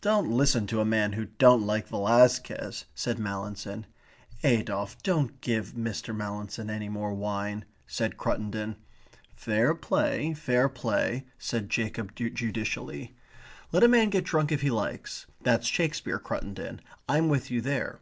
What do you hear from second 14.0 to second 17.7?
get drunk if he likes. That's Shakespeare, Cruttendon. I'm with you